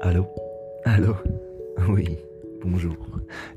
[0.00, 0.26] Allô
[0.84, 1.16] Allô
[1.88, 2.18] Oui,
[2.62, 2.94] bonjour.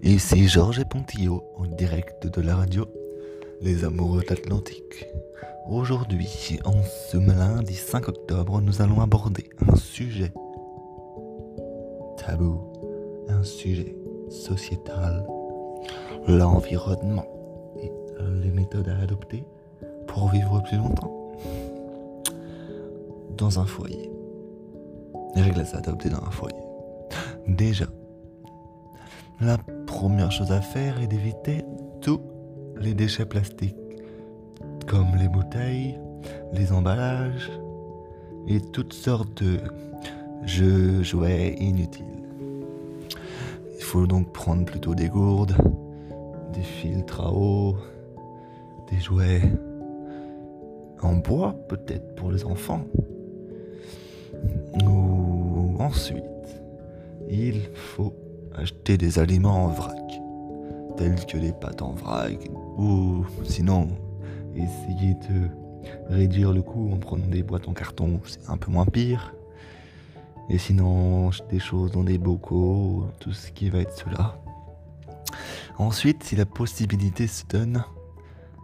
[0.02, 2.88] Ici Georges Pontillo, en direct de la radio
[3.62, 5.06] Les Amoureux de l'Atlantique.
[5.70, 10.34] Aujourd'hui, en ce lundi 5 octobre, nous allons aborder un sujet
[12.18, 12.60] tabou,
[13.30, 13.96] un sujet
[14.30, 15.24] sociétal,
[16.28, 17.28] l'environnement
[17.80, 17.92] et
[18.42, 19.44] les méthodes à adopter
[20.08, 21.34] pour vivre plus longtemps
[23.38, 24.10] dans un foyer.
[25.36, 26.56] Les règles à adopter dans un foyer.
[27.48, 27.86] Déjà,
[29.40, 29.58] la
[29.88, 31.64] première chose à faire est d'éviter
[32.02, 32.22] tous
[32.80, 33.76] les déchets plastiques,
[34.88, 35.98] comme les bouteilles,
[36.54, 37.52] les emballages
[38.48, 39.60] et toutes sortes de
[40.44, 42.06] jeux, jouets inutiles.
[43.78, 45.56] Il faut donc prendre plutôt des gourdes,
[46.54, 47.76] des filtres à eau,
[48.90, 49.42] des jouets
[51.02, 52.86] en bois peut-être pour les enfants.
[55.82, 56.24] Ensuite,
[57.30, 58.14] il faut
[58.56, 60.22] acheter des aliments en vrac,
[60.98, 62.38] tels que les pâtes en vrac,
[62.78, 63.90] ou sinon
[64.56, 65.50] essayer de
[66.10, 69.34] réduire le coût en prenant des boîtes en carton, c'est un peu moins pire.
[70.50, 74.36] Et sinon, des choses dans des bocaux, tout ce qui va être cela.
[75.78, 77.84] Ensuite, si la possibilité se donne,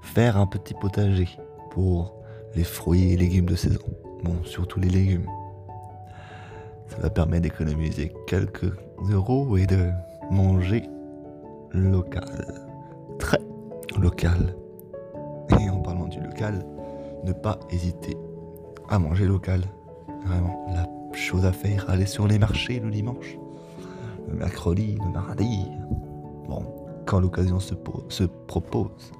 [0.02, 1.30] faire un petit potager
[1.72, 2.14] pour
[2.56, 3.80] les fruits et légumes de saison.
[4.24, 5.28] Bon, surtout les légumes.
[6.88, 8.72] Ça va permettre d'économiser quelques
[9.12, 9.90] euros et de
[10.32, 10.84] manger
[11.72, 12.66] local.
[13.20, 13.40] Très
[14.00, 14.56] local.
[15.60, 16.66] Et en parlant du local,
[17.24, 18.18] ne pas hésiter
[18.90, 19.62] à manger local.
[20.26, 23.38] Vraiment, la chose à faire, aller sur les marchés le dimanche,
[24.28, 25.66] le mercredi, le mardi.
[26.48, 26.64] Bon,
[27.06, 27.74] quand l'occasion se,
[28.10, 29.12] se propose.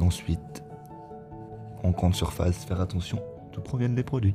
[0.00, 0.62] Ensuite,
[1.82, 3.18] en grande surface, faire attention
[3.52, 4.34] d'où proviennent les produits.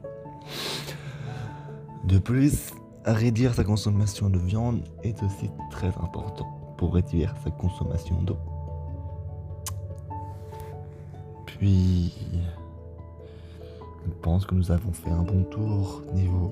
[2.08, 2.74] De plus,
[3.06, 6.46] réduire sa consommation de viande est aussi très important
[6.78, 8.38] pour réduire sa consommation d'eau.
[11.46, 12.14] Puis,
[14.06, 16.52] je pense que nous avons fait un bon tour niveau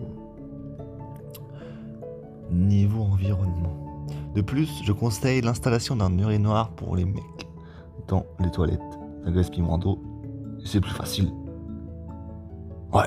[2.51, 4.05] niveau environnement.
[4.35, 7.47] De plus, je conseille l'installation d'un urinoir pour les mecs
[8.07, 8.79] dans les toilettes.
[9.23, 9.99] Ça gaspille moins d'eau
[10.65, 11.31] c'est plus facile.
[12.93, 13.05] Ouais.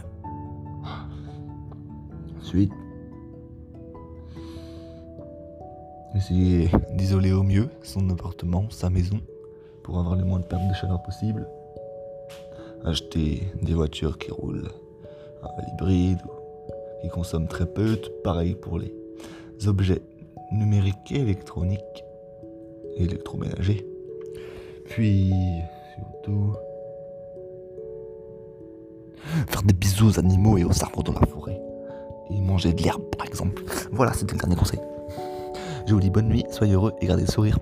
[6.15, 9.21] Essayer d'isoler au mieux son appartement, sa maison,
[9.83, 11.47] pour avoir le moins de pertes de chaleur possible.
[12.85, 14.71] Acheter des voitures qui roulent
[15.43, 16.21] à l'hybride
[17.03, 18.93] qui consomment très peu, pareil pour les
[19.67, 20.03] objets
[20.53, 22.05] numériques électroniques
[22.97, 23.87] électroménagers.
[24.87, 25.33] Puis,
[25.95, 26.55] surtout,
[29.49, 31.61] faire des bisous aux animaux et aux arbres dans la forêt.
[32.31, 33.63] Et manger de l'herbe, par exemple.
[33.93, 34.81] Voilà, c'était le dernier conseil.
[35.87, 37.59] Je vous dis bonne nuit, soyez heureux et gardez le sourire.